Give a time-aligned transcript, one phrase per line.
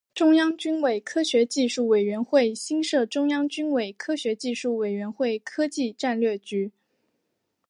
[0.15, 6.71] 中央军委科学技术委员会新设中央军委科学技术委员会科技战略局。